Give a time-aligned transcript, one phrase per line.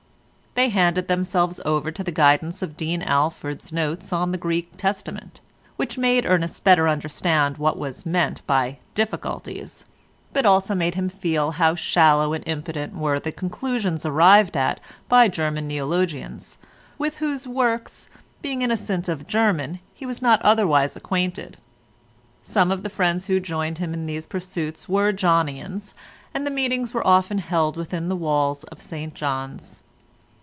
[0.53, 5.39] They handed themselves over to the guidance of Dean Alford's notes on the Greek Testament,
[5.77, 9.85] which made Ernest better understand what was meant by "difficulties,"
[10.33, 15.29] but also made him feel how shallow and impotent were the conclusions arrived at by
[15.29, 16.57] German neologians,
[16.97, 18.09] with whose works,
[18.41, 21.55] being innocent of German, he was not otherwise acquainted.
[22.43, 25.93] Some of the friends who joined him in these pursuits were Johnians,
[26.33, 29.81] and the meetings were often held within the walls of St John's.